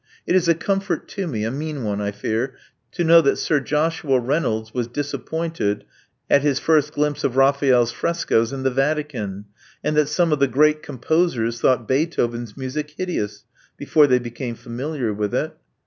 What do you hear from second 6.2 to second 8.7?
at his first glimpse of Raphael's frescoes in